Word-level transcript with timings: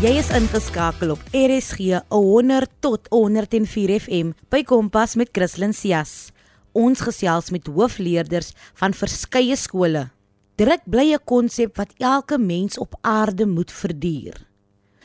Jy 0.00 0.14
is 0.16 0.30
ingeskakel 0.32 1.10
op 1.12 1.24
RSG 1.36 1.98
100 2.08 2.70
tot 2.80 3.04
104 3.12 3.90
FM 3.98 4.30
by 4.48 4.62
Kompas 4.64 5.12
met 5.20 5.28
Christlyn 5.36 5.74
Cias. 5.76 6.30
Ons 6.72 7.02
gesels 7.04 7.50
met 7.52 7.68
hoofleerders 7.68 8.54
van 8.80 8.96
verskeie 8.96 9.58
skole. 9.60 10.06
Druk 10.56 10.88
bly 10.88 11.12
'n 11.12 11.24
konsep 11.28 11.76
wat 11.76 11.92
elke 11.98 12.38
mens 12.38 12.78
op 12.78 12.96
aarde 13.02 13.44
moet 13.44 13.70
verduur. 13.70 14.40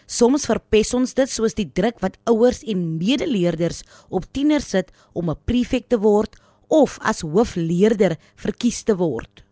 Soms 0.08 0.46
verpes 0.46 0.94
ons 0.94 1.14
dit 1.14 1.30
soos 1.30 1.54
die 1.54 1.72
druk 1.74 2.00
wat 2.00 2.16
ouers 2.24 2.64
en 2.64 2.98
medeleerders 2.98 3.84
op 4.10 4.24
tieners 4.32 4.70
sit 4.70 4.92
om 5.14 5.30
'n 5.30 5.44
prefek 5.46 5.90
te 5.90 6.00
word 6.00 6.40
of 6.70 6.98
as 7.02 7.20
hoofleerder 7.22 8.16
verkies 8.36 8.84
te 8.84 8.96
word. 8.96 9.45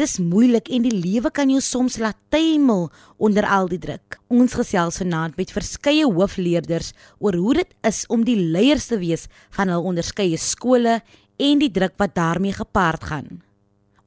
Dis 0.00 0.14
moeilik 0.16 0.70
en 0.72 0.86
die 0.86 0.94
lewe 0.96 1.28
kan 1.28 1.50
jou 1.52 1.60
soms 1.60 1.98
laat 2.00 2.16
tuimel 2.32 2.86
onder 3.20 3.44
al 3.44 3.66
die 3.68 3.80
druk. 3.82 4.16
Ons 4.32 4.54
gesels 4.56 4.96
vanaand 5.02 5.36
met 5.36 5.52
verskeie 5.52 6.06
hoofleerders 6.08 6.94
oor 7.18 7.36
hoe 7.36 7.58
dit 7.58 7.74
is 7.84 8.06
om 8.08 8.22
die 8.24 8.38
leiers 8.38 8.88
te 8.88 8.96
wees 9.02 9.26
van 9.58 9.68
hul 9.68 9.90
onderskeie 9.90 10.40
skole 10.40 11.02
en 11.36 11.60
die 11.60 11.68
druk 11.68 11.98
wat 12.00 12.16
daarmee 12.16 12.56
gepaard 12.56 13.04
gaan. 13.10 13.28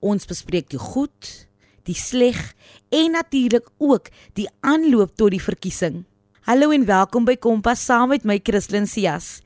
Ons 0.02 0.26
bespreek 0.26 0.72
die 0.74 0.82
goed, 0.82 1.30
die 1.86 2.00
sleg 2.00 2.42
en 2.90 3.14
natuurlik 3.14 3.70
ook 3.78 4.10
die 4.34 4.50
aanloop 4.66 5.14
tot 5.14 5.36
die 5.36 5.46
verkiesing. 5.46 6.08
Hallo 6.50 6.73
en 6.73 6.90
welkom 6.90 7.30
by 7.30 7.38
Kompas 7.38 7.86
saam 7.86 8.16
met 8.16 8.26
my 8.26 8.42
Christlyn 8.42 8.90
Cias. 8.90 9.44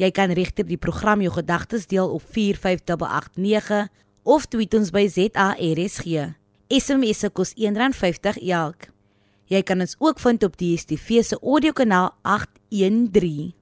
Jy 0.00 0.08
kan 0.16 0.32
regter 0.32 0.64
die 0.64 0.80
program 0.80 1.20
jou 1.20 1.34
gedagtes 1.42 1.90
deel 1.92 2.08
op 2.08 2.24
45889 2.24 3.90
of 4.22 4.46
tweet 4.46 4.74
ons 4.74 4.90
by 4.94 5.06
ZARSG. 5.08 6.34
SMS 6.70 7.24
se 7.24 7.30
kos 7.34 7.54
R1.50 7.58 8.42
elk. 8.46 8.90
Jy 9.50 9.62
kan 9.66 9.82
ons 9.82 9.96
ook 9.98 10.20
vind 10.22 10.44
op 10.46 10.54
die 10.60 10.76
DStv 10.76 11.24
se 11.26 11.38
audiokanaal 11.42 12.12
813. 12.22 13.52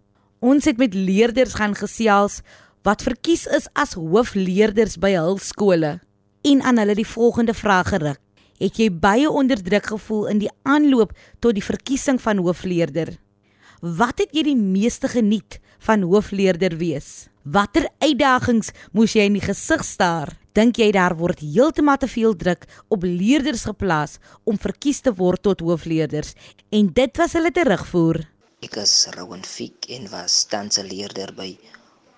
Ons 0.44 0.68
het 0.68 0.76
met 0.78 0.94
leerders 0.94 1.56
gaan 1.56 1.74
gesels 1.78 2.42
wat 2.86 3.02
verkies 3.02 3.46
is 3.56 3.66
as 3.72 3.96
hoofleerders 3.96 4.98
by 5.00 5.14
hul 5.16 5.38
skole 5.42 5.98
en 6.46 6.60
aan 6.62 6.78
hulle 6.80 6.94
die 6.98 7.08
volgende 7.08 7.54
vraag 7.56 7.90
gerig. 7.94 8.18
Het 8.58 8.78
jy 8.80 8.88
baie 8.90 9.30
onderdruk 9.30 9.86
gevoel 9.92 10.26
in 10.32 10.42
die 10.42 10.50
aanloop 10.66 11.14
tot 11.40 11.54
die 11.54 11.64
verkiesing 11.64 12.18
van 12.20 12.42
hoofleerder? 12.42 13.14
Wat 13.80 14.18
het 14.18 14.34
jy 14.34 14.42
die 14.50 14.58
meeste 14.58 15.08
geniet 15.08 15.60
van 15.86 16.02
hoofleerder 16.02 16.74
wees? 16.80 17.28
Watter 17.46 17.86
uitdagings 18.02 18.72
moes 18.92 19.14
jy 19.14 19.28
in 19.30 19.38
die 19.38 19.44
gesig 19.44 19.84
staar? 19.86 20.34
Dink 20.58 20.80
jy 20.80 20.88
daar 20.90 21.14
word 21.14 21.38
heeltemal 21.38 22.00
te 22.02 22.08
veel 22.10 22.32
druk 22.34 22.64
op 22.94 23.04
leerders 23.06 23.60
geplaas 23.68 24.16
om 24.42 24.56
verkies 24.58 24.98
te 25.06 25.12
word 25.20 25.44
tot 25.46 25.60
hoofleerders 25.62 26.32
en 26.74 26.88
dit 26.96 27.20
was 27.20 27.36
hulle 27.38 27.52
terugvoer? 27.54 28.18
Ek 28.66 28.80
is 28.82 28.94
Rowan 29.14 29.46
Fiek 29.46 29.86
en 29.94 30.10
was 30.10 30.40
tans 30.50 30.80
'n 30.82 30.90
leerder 30.90 31.30
by 31.38 31.46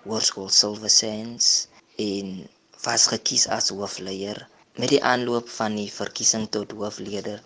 Hoërskool 0.06 0.48
Silver 0.60 0.94
Sands 0.96 1.68
en 2.06 2.48
was 2.86 3.06
gekies 3.12 3.46
as 3.58 3.68
hoofleier. 3.76 4.46
Met 4.80 4.96
die 4.96 5.04
aanloop 5.12 5.52
van 5.60 5.76
die 5.76 5.92
verkiesing 6.00 6.48
tot 6.48 6.72
hoofleier 6.72 7.42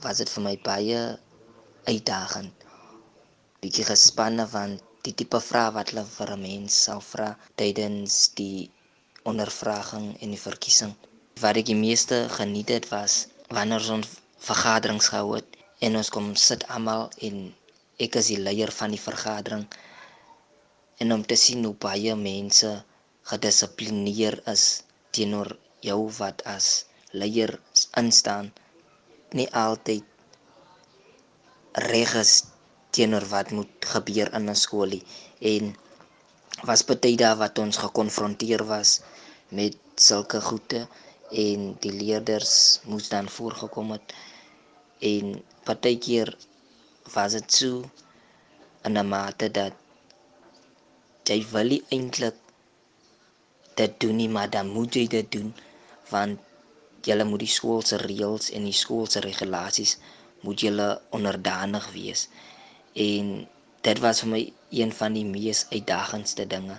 was 0.00 0.24
dit 0.24 0.36
vir 0.36 0.48
my 0.48 0.56
baie 0.72 1.00
uitdagend. 1.84 2.54
Bietjie 3.60 3.90
gespanne 3.94 4.48
want 4.56 4.80
die 5.04 5.12
tipe 5.12 5.40
vrae 5.52 5.70
wat 5.76 5.92
hulle 5.92 6.10
vir 6.18 6.38
'n 6.38 6.46
mens 6.48 6.84
sal 6.88 7.04
vra 7.12 7.34
tydens 7.60 8.30
die 8.40 8.70
ondervraging 9.28 10.06
en 10.20 10.34
die 10.34 10.40
verkiesing. 10.40 10.94
Wat 11.40 11.56
ek 11.60 11.66
die 11.70 11.78
meeste 11.78 12.26
geniet 12.36 12.72
het 12.74 12.88
was 12.90 13.26
wanneer 13.48 13.84
ons 13.96 14.08
vergaderings 14.42 15.08
gehou 15.12 15.36
het 15.36 15.58
en 15.86 15.96
ons 16.00 16.10
kom 16.14 16.32
sit 16.38 16.64
almal 16.76 17.10
en 17.28 17.36
ek 18.02 18.16
is 18.20 18.30
die 18.32 18.40
leier 18.40 18.72
van 18.74 18.94
die 18.94 19.02
vergadering 19.02 19.66
en 21.02 21.14
om 21.16 21.22
te 21.26 21.36
sien 21.38 21.64
hoe 21.66 21.74
baie 21.86 22.14
mense 22.18 22.70
gedissiplineer 23.30 24.38
is 24.52 24.64
teenoor 25.16 25.52
jou 25.86 26.00
wat 26.18 26.42
as 26.54 26.70
leier 27.22 27.52
instaan 28.02 28.50
nie 29.38 29.48
altyd 29.64 30.06
reg 31.88 32.14
is 32.22 32.32
teenoor 32.96 33.26
wat 33.34 33.54
moet 33.56 33.90
gebeur 33.94 34.32
in 34.38 34.50
'n 34.54 34.60
skoolie 34.64 35.02
en 35.52 35.74
was 36.68 36.84
baie 36.88 37.16
dae 37.22 37.34
wat 37.42 37.58
ons 37.64 37.80
gekonfronteer 37.84 38.62
was 38.68 39.00
met 39.58 39.76
sulke 40.08 40.40
goede 40.48 40.86
en 41.44 41.72
die 41.84 41.92
leerders 41.92 42.54
moes 42.90 43.08
dan 43.08 43.28
voorgekom 43.28 43.94
het. 43.96 44.14
En 45.12 45.42
baie 45.66 45.96
keer 45.98 46.36
was 47.14 47.32
dit 47.38 47.52
so 47.60 47.82
in 48.84 48.98
'n 48.98 49.08
mate 49.08 49.48
dat 49.50 49.74
jy 51.24 51.38
wil 51.52 51.68
nie 51.72 51.84
eintlik 51.96 52.36
dit 53.74 53.92
doen 54.00 54.16
nie 54.16 54.28
maar 54.28 54.50
dan 54.50 54.68
moet 54.68 54.94
jy 54.94 55.06
dit 55.06 55.28
doen 55.32 55.54
want 56.10 56.38
jy 57.06 57.24
moet 57.24 57.42
die 57.42 57.54
skool 57.58 57.82
se 57.82 57.96
reëls 57.96 58.50
en 58.56 58.64
die 58.64 58.78
skool 58.82 59.06
se 59.06 59.20
regulasies 59.20 59.96
moet 60.42 60.60
jy 60.62 60.72
onderdanig 61.10 61.86
wees. 61.94 62.28
En 62.94 63.48
dit 63.82 63.98
was 64.02 64.20
vir 64.22 64.30
my 64.30 64.42
een 64.70 64.92
van 64.94 65.16
die 65.18 65.26
mees 65.26 65.64
uitdagendste 65.70 66.46
dinge 66.46 66.78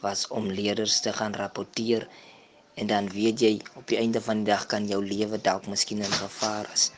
was 0.00 0.26
om 0.40 0.48
leerders 0.60 1.00
te 1.04 1.12
gaan 1.12 1.34
rapporteer 1.36 2.06
en 2.74 2.86
dan 2.86 3.08
weet 3.12 3.42
jy 3.42 3.50
op 3.74 3.86
die 3.90 3.98
einde 4.00 4.20
van 4.22 4.44
die 4.44 4.52
dag 4.52 4.66
kan 4.70 4.86
jou 4.88 5.00
lewe 5.04 5.40
dalk 5.42 5.66
miskien 5.66 6.02
in 6.06 6.14
gevaar 6.14 6.68
is. 6.72 6.90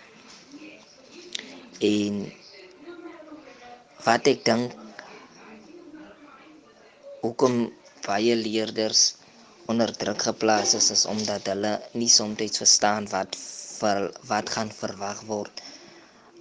En 1.81 2.21
wat 4.05 4.29
ek 4.29 4.45
dink 4.45 4.77
hoekom 7.25 7.57
baie 8.07 8.37
leerders 8.37 9.15
onder 9.73 9.91
druk 9.97 10.23
geplaas 10.29 10.77
is 10.79 10.91
is 10.95 11.07
omdat 11.09 11.49
hulle 11.53 11.73
nie 11.97 12.11
soms 12.13 12.61
verstaan 12.63 13.09
wat 13.15 13.37
vir, 13.41 14.11
wat 14.29 14.53
gaan 14.57 14.73
verwag 14.83 15.25
word 15.33 15.65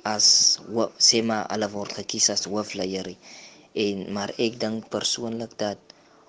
as 0.04 0.60
sê 1.10 1.22
maar 1.24 1.48
hulle 1.52 1.70
word 1.76 1.94
gekies 2.00 2.30
as 2.36 2.46
hoofleier 2.46 3.08
en 3.86 4.06
maar 4.14 4.32
ek 4.46 4.60
dink 4.60 4.90
persoonlik 4.96 5.58
dat 5.58 5.80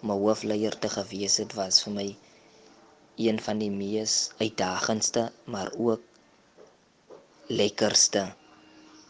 om 0.02 0.10
'n 0.10 0.20
hoofleier 0.24 0.78
te 0.78 0.88
gewees 0.88 1.36
het 1.42 1.52
was 1.54 1.82
vir 1.84 1.92
my 1.92 2.08
een 3.16 3.38
van 3.46 3.58
die 3.58 3.70
mees 3.70 4.30
uitdagendste 4.40 5.32
maar 5.44 5.70
ook 5.76 6.02
lekkerste 7.48 8.34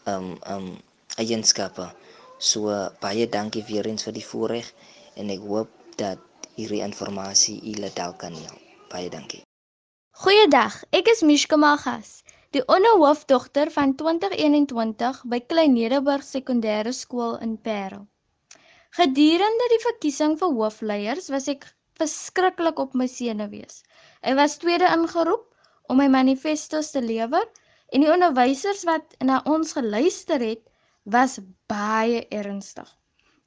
um 0.05 0.37
um 0.53 0.81
eienskappe. 1.17 1.91
So 2.37 2.89
baie 2.99 3.29
dankie 3.29 3.63
weer 3.63 3.85
eens 3.85 4.03
vir 4.03 4.13
die 4.13 4.25
voorreg 4.25 4.73
en 5.15 5.29
ek 5.29 5.39
hoop 5.45 5.69
dat 5.97 6.19
hierdie 6.55 6.81
inligting 6.81 7.61
julle 7.61 7.91
dalk 7.93 8.17
kan 8.19 8.33
help. 8.33 8.61
Baie 8.89 9.09
dankie. 9.09 9.41
Goeiedag 10.23 10.83
ek 10.91 11.07
is 11.07 11.21
Mishka 11.21 11.57
Magas 11.57 12.23
die 12.51 12.63
onderhoofdogter 12.67 13.69
van 13.71 13.93
2021 13.95 15.21
by 15.31 15.37
Klein 15.47 15.71
Nederburg 15.71 16.23
Sekondêre 16.27 16.91
Skool 16.91 17.37
in 17.39 17.53
Parel. 17.63 18.01
Gedurende 18.97 19.67
die 19.71 19.79
verkiesing 19.85 20.33
vir 20.39 20.51
hoofleiers 20.57 21.29
was 21.31 21.47
ek 21.53 21.63
verskriklik 22.01 22.81
op 22.83 22.97
my 22.99 23.07
senuwees. 23.07 23.85
Ek 24.19 24.35
was 24.35 24.57
tweede 24.59 24.89
ingeroep 24.91 25.45
om 25.87 26.01
my 26.01 26.09
manifestos 26.11 26.91
te 26.91 26.99
lewer 27.05 27.45
en 27.95 28.03
die 28.03 28.11
onderwysers 28.11 28.83
wat 28.89 29.15
na 29.23 29.39
ons 29.47 29.71
geluister 29.77 30.43
het, 30.43 30.65
was 31.07 31.39
baie 31.71 32.25
ernstig. 32.35 32.89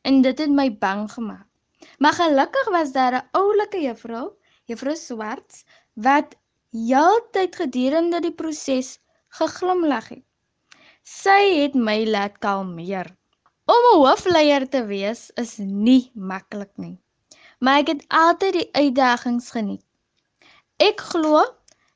En 0.09 0.23
dit 0.25 0.41
het 0.41 0.53
my 0.53 0.71
bang 0.81 1.05
gemaak. 1.13 1.45
Maar 2.01 2.17
gelukkig 2.17 2.73
was 2.73 2.97
daar 2.97 3.21
'n 3.21 3.29
oulike 3.37 3.85
juffrou, 3.85 4.33
juffrou 4.65 4.97
Swarts, 4.97 5.65
wat 5.93 6.37
heeltyd 6.75 7.55
gedurende 7.55 8.19
die 8.25 8.35
proses 8.35 8.97
geglimlag 9.39 10.09
het. 10.11 10.25
Sy 11.07 11.41
het 11.61 11.75
my 11.79 12.01
laat 12.09 12.41
kalmeer. 12.43 13.11
Om 13.75 13.83
'n 13.91 13.99
hoofleier 14.01 14.67
te 14.69 14.81
wees 14.89 15.31
is 15.43 15.53
nie 15.59 16.11
maklik 16.15 16.73
nie. 16.77 16.97
Maar 17.61 17.79
ek 17.83 17.89
het 17.93 18.03
altyd 18.09 18.53
die 18.59 18.69
uitdagings 18.73 19.51
geniet. 19.51 19.85
Ek 20.79 21.01
glo 21.13 21.45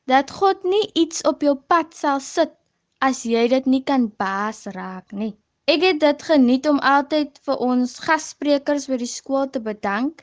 dat 0.06 0.30
God 0.30 0.62
nie 0.64 0.86
iets 0.94 1.22
op 1.32 1.42
jou 1.42 1.56
pad 1.56 1.94
sal 1.94 2.20
sit 2.20 2.54
as 3.00 3.24
jy 3.24 3.48
dit 3.48 3.66
nie 3.66 3.82
kan 3.82 4.06
baas 4.22 4.66
raak 4.78 5.12
nie. 5.12 5.34
Ek 5.66 5.82
het 5.82 6.00
dit 6.00 6.22
geniet 6.22 6.68
om 6.68 6.78
altyd 6.78 7.40
vir 7.44 7.58
ons 7.66 7.98
gassprekers 8.06 8.86
by 8.88 8.96
die 9.02 9.10
skool 9.10 9.50
te 9.50 9.60
bedank 9.60 10.22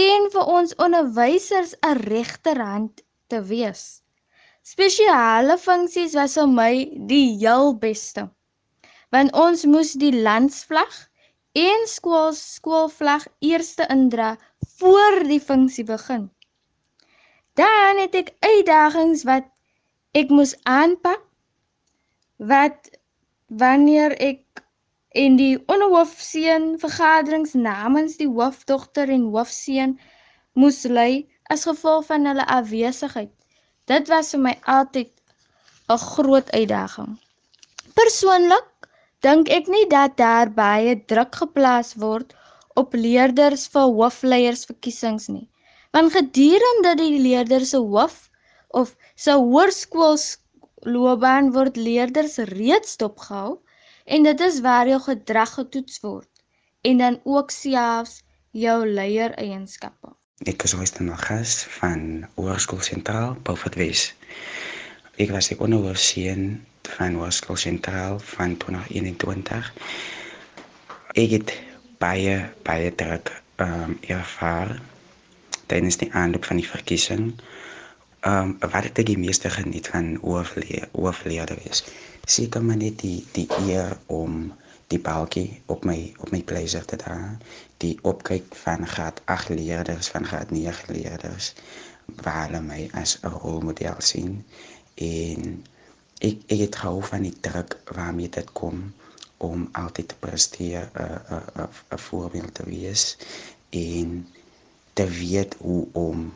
en 0.00 0.28
vir 0.34 0.52
ons 0.58 0.74
onderwysers 0.86 1.76
'n 1.86 2.02
regterhand 2.10 3.03
te 3.28 3.40
wees. 3.50 4.02
Spesiale 4.64 5.58
funksies 5.60 6.14
was 6.16 6.36
vir 6.40 6.48
my 6.48 6.72
die 7.10 7.36
heel 7.40 7.74
beste. 7.80 8.28
Want 9.12 9.34
ons 9.36 9.64
moes 9.68 9.92
die 10.00 10.12
landsvlag 10.26 10.94
en 11.54 11.84
skool 11.90 12.32
skoolvlag 12.38 13.26
eers 13.40 13.74
indra 13.88 14.34
voor 14.78 15.20
die 15.28 15.40
funksie 15.40 15.84
begin. 15.84 16.30
Dan 17.54 18.00
het 18.02 18.16
ek 18.18 18.32
uitdagings 18.40 19.22
wat 19.28 19.46
ek 20.18 20.32
moes 20.34 20.56
aanpak 20.64 21.22
wat 22.38 22.90
wanneer 23.62 24.16
ek 24.18 24.64
en 25.14 25.36
die 25.38 25.54
onderhoofseun 25.70 26.74
vergaderings 26.82 27.54
namens 27.54 28.16
die 28.18 28.28
hoofdogter 28.28 29.12
en 29.14 29.28
hoofseun 29.30 29.94
moes 30.58 30.82
lei 30.90 31.26
as 31.52 31.64
gevolg 31.68 32.06
van 32.06 32.26
hulle 32.26 32.46
afwesigheid. 32.46 33.30
Dit 33.90 34.08
was 34.08 34.30
vir 34.34 34.40
my 34.46 34.54
altyd 34.76 35.10
'n 35.92 35.98
groot 35.98 36.50
uitdaging. 36.50 37.18
Persoonlik 37.94 38.68
dink 39.20 39.48
ek 39.48 39.66
nie 39.68 39.86
dat 39.88 40.16
daar 40.16 40.50
baie 40.50 41.04
druk 41.12 41.34
geplaas 41.42 41.94
word 41.94 42.34
op 42.80 42.94
leerders 42.94 43.68
vir 43.74 43.86
hoofleiersverkiesings 43.98 45.28
nie. 45.28 45.48
Want 45.92 46.12
gedurende 46.16 46.94
die 47.02 47.18
leerders 47.26 47.70
se 47.70 47.78
hoof 47.78 48.30
of 48.68 48.96
se 49.14 49.32
hoërskoolloopbaan 49.32 51.52
word 51.52 51.76
leerders 51.76 52.38
reeds 52.56 52.96
dopgehou 52.96 53.58
en 54.04 54.22
dit 54.22 54.40
is 54.40 54.60
waar 54.60 54.88
jou 54.88 55.00
gedrag 55.00 55.54
getoets 55.60 56.00
word 56.00 56.28
en 56.82 56.98
dan 56.98 57.20
ook 57.24 57.50
selfs 57.50 58.22
jou 58.50 58.86
leier 58.86 59.32
eienskappe. 59.40 60.12
Ek 60.44 60.62
is 60.62 60.74
ooit 60.76 60.98
nog 61.00 61.22
gas 61.24 61.52
van 61.78 62.26
Hoërskool 62.36 62.82
Sentraal 62.84 63.36
Beaufort 63.46 63.78
Wes. 63.80 64.10
Ek 65.16 65.30
was 65.32 65.46
die 65.48 65.56
onderwyseun 65.56 66.58
van 66.96 67.16
Hoërskool 67.16 67.56
Sentraal 67.56 68.18
van 68.34 68.56
2021. 68.60 69.70
Ek 71.16 71.32
het 71.32 71.54
baie 72.02 72.34
baie 72.68 72.90
druk 72.92 73.32
ehm 73.56 73.86
um, 73.86 73.96
ervaar 74.18 74.74
tijdens 75.72 75.96
die 76.02 76.12
aanloop 76.12 76.44
van 76.44 76.60
die 76.60 76.68
verkiezing. 76.68 77.32
Um, 78.28 78.56
wat 78.60 78.90
het 78.90 79.16
meeste 79.16 79.50
geniet 79.50 79.88
van 79.88 80.18
hoofdleerder 80.92 81.58
is, 81.70 81.84
zeker 82.24 82.64
maar 82.64 82.76
net 82.76 83.00
die, 83.00 83.24
die 83.32 83.48
eer 83.64 83.96
om 84.06 84.52
die 84.86 84.98
balkie 84.98 85.62
op 85.66 85.84
mijn 85.84 86.14
op 86.18 86.30
my 86.30 86.42
plezier 86.42 86.84
te 86.84 86.96
dragen. 86.96 87.40
Die 87.76 87.98
opkijk 88.02 88.54
van 88.54 88.86
graad 88.86 89.20
8 89.24 89.48
leerders, 89.48 90.08
van 90.08 90.24
graad 90.26 90.50
9 90.50 90.94
leerders, 90.94 91.54
waar 92.04 92.46
hulle 92.46 92.60
mij 92.60 92.90
als 92.94 93.18
een 93.20 93.30
rolmodel 93.30 93.94
zien. 93.98 94.46
En 94.94 95.64
ik, 96.18 96.42
ik 96.46 96.60
het 96.60 96.76
gehou 96.76 97.04
van 97.04 97.22
die 97.22 97.40
druk 97.40 97.80
waarmee 97.84 98.28
dit 98.28 98.52
komt 98.52 98.94
om 99.36 99.68
altijd 99.72 100.08
te 100.08 100.14
presteren, 100.18 100.90
een 101.88 101.98
voorbeeld 101.98 102.54
te 102.54 102.64
wees. 102.64 103.16
En 103.70 104.28
te 104.92 105.06
weet 105.06 105.56
hoe 105.58 105.86
om 105.92 106.32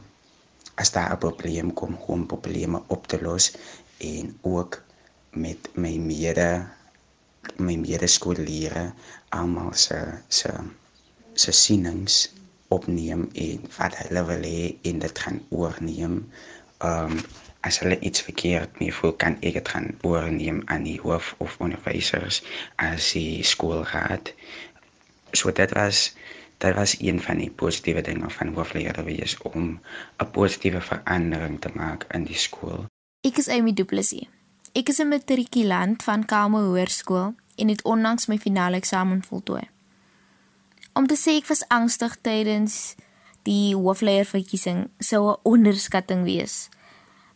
as 0.75 0.91
daar 0.91 1.13
'n 1.13 1.19
probleem 1.19 1.73
kom, 1.73 1.95
hoe 1.95 2.15
om 2.15 2.27
probleme 2.27 2.83
op 2.87 3.07
te 3.07 3.23
los 3.23 3.55
en 3.97 4.39
ook 4.41 4.83
met 5.31 5.69
my 5.75 5.97
mede 5.97 6.67
my 7.57 7.77
medeskoolleerders 7.77 8.93
almal 9.29 9.73
se 9.73 9.99
se 10.29 10.53
se 11.35 11.53
sienings 11.53 12.29
opneem 12.69 13.29
en 13.35 13.69
wat 13.77 13.97
hulle 14.03 14.25
wil 14.31 14.45
hê 14.45 14.63
en 14.91 14.99
dit 15.05 15.19
gaan 15.25 15.41
oorneem. 15.49 16.17
Um 16.85 17.21
as 17.67 17.81
hulle 17.83 17.99
iets 18.07 18.23
verkeerd 18.23 18.79
mee 18.79 18.95
voel, 18.95 19.13
kan 19.19 19.35
ek 19.43 19.59
dit 19.59 19.69
gaan 19.69 19.89
oorneem 20.07 20.63
aan 20.73 20.87
die 20.87 21.01
hoof 21.03 21.35
of 21.43 21.57
onderwysers 21.65 22.43
as 22.79 23.13
die 23.17 23.43
skoolraad. 23.45 24.33
So 25.35 25.53
dit 25.53 25.75
was 25.77 26.13
dit 26.59 26.75
was 26.75 26.97
een 27.01 27.21
van 27.23 27.39
die 27.39 27.51
positiewe 27.51 28.03
dinge 28.03 28.31
van 28.31 28.55
hoofleerder 28.55 29.05
wees 29.05 29.37
om 29.43 29.81
'n 30.23 30.31
positiewe 30.31 30.81
verandering 30.81 31.61
te 31.61 31.71
maak 31.75 32.07
in 32.15 32.25
die 32.25 32.39
skool. 32.47 32.87
Ek 33.27 33.39
is 33.39 33.49
Amy 33.49 33.73
Du 33.73 33.85
Plessis. 33.85 34.38
Ek 34.73 34.89
is 34.89 34.99
'n 35.01 35.09
matrikulant 35.09 36.03
van 36.03 36.25
Kamo 36.25 36.59
Hoërskool 36.59 37.35
en 37.57 37.69
het 37.69 37.83
onlangs 37.83 38.27
my 38.27 38.39
finale 38.39 38.77
eksamen 38.77 39.23
voltooi. 39.23 39.69
Om 40.93 41.07
te 41.07 41.17
sê 41.17 41.37
ek 41.37 41.47
was 41.47 41.69
angstig 41.69 42.17
tydens 42.21 42.95
die 43.43 43.75
hoofleerverkiesing 43.75 44.89
sou 44.99 45.31
'n 45.31 45.37
onderskatting 45.43 46.25
wees. 46.25 46.69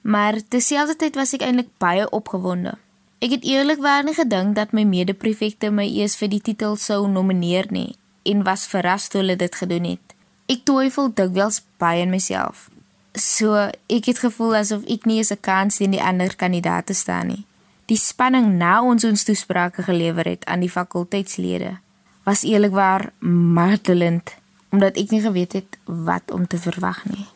Maar 0.01 0.35
terselfdertyd 0.49 1.15
was 1.15 1.33
ek 1.33 1.43
eintlik 1.43 1.69
baie 1.79 2.11
opgewonde. 2.11 2.79
Ek 3.19 3.31
het 3.31 3.45
eerlikwaar 3.45 4.05
nie 4.05 4.15
gedink 4.15 4.55
dat 4.55 4.73
my 4.73 4.83
mede-prefekte 4.83 5.71
my 5.71 5.87
eers 5.87 6.17
vir 6.17 6.29
die 6.29 6.41
titel 6.41 6.77
sou 6.77 7.09
nomineer 7.09 7.67
nie 7.71 7.97
en 8.23 8.43
was 8.43 8.67
verras 8.67 9.09
toe 9.09 9.21
hulle 9.21 9.37
dit 9.37 9.55
gedoen 9.55 9.85
het. 9.85 10.15
Ek 10.47 10.65
twyfel 10.65 11.15
dikwels 11.15 11.63
baie 11.79 12.03
in 12.03 12.11
myself. 12.11 12.72
So, 13.13 13.55
ek 13.87 14.09
het 14.09 14.19
gevoel 14.19 14.57
asof 14.63 14.85
ek 14.89 15.05
nie 15.05 15.19
eens 15.21 15.33
'n 15.33 15.41
kans 15.41 15.77
teen 15.77 15.91
die 15.91 16.03
ander 16.03 16.37
kandidaate 16.37 16.95
staan 16.95 17.27
nie. 17.27 17.45
Die 17.87 17.97
spanning 17.97 18.57
na 18.59 18.83
ons 18.83 19.05
ons 19.05 19.25
toesprake 19.25 19.83
gelewer 19.83 20.25
het 20.25 20.45
aan 20.45 20.61
die 20.61 20.71
fakulteitslede 20.71 21.79
was 22.25 22.43
eerlikwaar 22.43 23.13
martelend 23.55 24.35
omdat 24.71 24.97
ek 24.97 25.11
nie 25.11 25.21
geweet 25.21 25.53
het 25.53 25.79
wat 25.85 26.31
om 26.31 26.47
te 26.47 26.59
verwag 26.59 27.05
nie. 27.05 27.27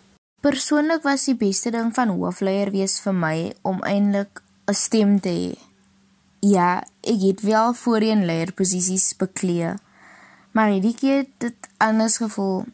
Persoonlik 0.40 1.02
was 1.02 1.25
die 1.25 1.34
beste 1.34 1.70
ding 1.70 1.94
van 1.94 2.08
hoofleier 2.08 2.70
wees 2.70 3.00
vir 3.00 3.14
my 3.14 3.52
om 3.62 3.82
eintlik 3.82 4.43
'n 4.67 4.75
stem 4.75 5.20
te 5.20 5.28
hê. 5.28 5.58
Ja, 6.40 6.84
ek 7.02 7.20
het 7.20 7.40
wel 7.40 7.75
voorheen 7.75 8.25
leierposisies 8.25 9.17
beklee, 9.17 9.75
Maar 10.56 10.70
hierdie 10.73 10.94
keer 10.96 11.17
het 11.17 11.32
dit 11.38 11.69
anders 11.76 12.17
gevoel. 12.17 12.64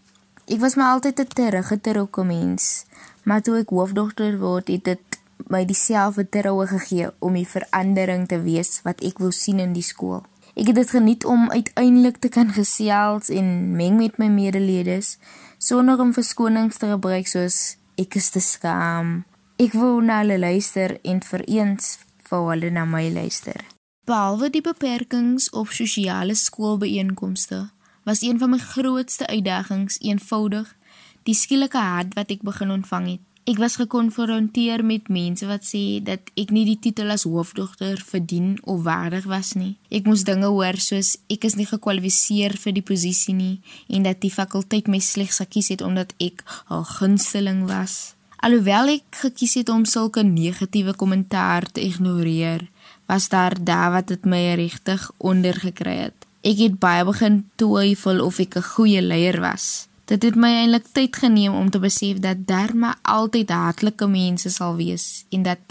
Ek 0.53 0.61
was 0.61 0.75
maar 0.75 0.93
altyd 0.93 1.21
'n 1.21 1.27
teruggetrokke 1.27 2.25
mens, 2.25 2.85
maar 3.25 3.43
toe 3.43 3.59
ek 3.59 3.69
hoofdogter 3.69 4.39
word, 4.39 4.69
het 4.69 4.85
dit 4.85 5.05
my 5.49 5.65
dieselfde 5.65 6.29
troue 6.29 6.67
gegee 6.67 7.11
om 7.19 7.33
die 7.33 7.49
verandering 7.49 8.29
te 8.29 8.43
wees 8.43 8.81
wat 8.83 9.01
ek 9.01 9.19
wil 9.19 9.33
sien 9.33 9.59
in 9.59 9.73
die 9.73 9.83
skool. 9.83 10.23
Ek 10.55 10.67
het 10.67 10.77
dit 10.77 10.91
geniet 10.91 11.25
om 11.25 11.51
uiteindelik 11.51 12.19
te 12.21 12.29
kan 12.29 12.53
gesels 12.53 13.29
en 13.29 13.77
meng 13.77 13.97
met 13.97 14.19
my 14.19 14.29
medeleerders 14.29 15.17
sonder 15.59 16.01
om 16.01 16.13
verskonings 16.13 16.77
te 16.77 16.87
gebruik 16.87 17.27
soos 17.27 17.77
ek 17.97 18.15
is 18.21 18.31
te 18.31 18.41
skaam. 18.41 19.25
Ek 19.57 19.73
wou 19.73 20.03
na 20.03 20.19
hulle 20.21 20.39
luister 20.39 20.99
en 21.03 21.23
vir 21.23 21.45
eens 21.49 21.99
vir 22.29 22.49
hulle 22.51 22.71
na 22.71 22.85
my 22.85 23.09
luister. 23.11 23.65
Behalwe 24.05 24.51
die 24.51 24.61
beperkings 24.61 25.51
op 25.51 25.69
sosiale 25.71 26.35
skoolbeeenkomste, 26.35 27.71
was 28.05 28.23
een 28.23 28.39
van 28.39 28.51
my 28.51 28.59
grootste 28.59 29.27
uitdagings 29.27 29.99
eenvoudig 30.01 30.77
die 31.23 31.35
skielike 31.35 31.79
hart 31.79 32.15
wat 32.19 32.31
ek 32.35 32.43
begin 32.43 32.71
ontvang 32.71 33.07
het. 33.15 33.21
Ek 33.43 33.59
was 33.59 33.75
gekonfronteer 33.81 34.85
met 34.87 35.09
mense 35.11 35.47
wat 35.51 35.65
sê 35.67 35.99
dat 36.07 36.29
ek 36.39 36.53
nie 36.55 36.63
die 36.63 36.79
titel 36.79 37.11
as 37.11 37.25
hoofdogter 37.27 37.99
verdien 37.99 38.55
of 38.71 38.85
waardig 38.87 39.27
was 39.27 39.57
nie. 39.59 39.73
Ek 39.91 40.07
moes 40.07 40.23
dinge 40.23 40.47
hoor 40.47 40.79
soos 40.79 41.17
ek 41.27 41.49
is 41.49 41.59
nie 41.59 41.67
gekwalifiseer 41.67 42.55
vir 42.55 42.77
die 42.77 42.87
posisie 42.87 43.35
nie 43.35 43.57
en 43.91 44.07
dat 44.07 44.23
die 44.23 44.31
fakulteit 44.31 44.87
my 44.87 45.03
slegs 45.03 45.43
gekies 45.43 45.73
het 45.75 45.83
omdat 45.83 46.15
ek 46.23 46.45
'n 46.71 46.85
gunsteling 46.85 47.67
was. 47.67 48.15
Alhoewel 48.39 48.89
ek 48.89 49.07
gekies 49.11 49.55
het 49.55 49.69
om 49.69 49.85
sulke 49.85 50.23
negatiewe 50.23 50.95
kommentaar 50.95 51.67
te 51.67 51.81
ignoreer, 51.81 52.71
was 53.07 53.29
daar 53.29 53.55
daar 53.65 53.91
wat 53.91 54.07
dit 54.07 54.25
my 54.25 54.55
regtig 54.55 55.11
ondergekry 55.19 55.97
het. 55.97 56.22
Ek 56.43 56.59
het 56.59 56.81
baie 56.83 57.05
begin 57.07 57.45
twyfel 57.55 58.19
of 58.19 58.41
ek 58.43 58.57
'n 58.59 58.71
goeie 58.75 59.03
leier 59.03 59.39
was. 59.41 59.87
Dit 60.11 60.23
het 60.27 60.35
my 60.35 60.51
eintlik 60.51 60.87
tyd 60.93 61.17
geneem 61.17 61.55
om 61.55 61.71
te 61.71 61.79
besef 61.79 62.19
dat 62.19 62.47
daar 62.47 62.75
maar 62.75 62.99
altyd 63.03 63.51
hartlike 63.51 64.07
mense 64.07 64.51
sal 64.51 64.75
wees 64.77 65.25
en 65.31 65.43
dat 65.43 65.63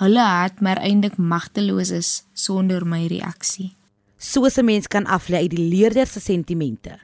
hulle 0.00 0.24
hart 0.24 0.60
maar 0.60 0.80
eintlik 0.80 1.16
magteloos 1.16 1.90
is 1.90 2.24
sonder 2.32 2.86
my 2.86 3.06
reaksie. 3.06 3.76
Soos 4.16 4.56
'n 4.56 4.64
mens 4.64 4.86
kan 4.86 5.06
aflei 5.06 5.42
uit 5.42 5.50
die 5.50 5.68
leerder 5.68 6.06
se 6.06 6.20
sentimente. 6.20 6.98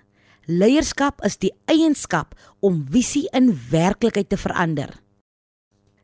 Leierskap 0.46 1.24
is 1.24 1.36
die 1.36 1.52
eienskap 1.66 2.34
om 2.60 2.86
visie 2.90 3.28
in 3.32 3.60
werklikheid 3.70 4.28
te 4.28 4.36
verander. 4.36 5.00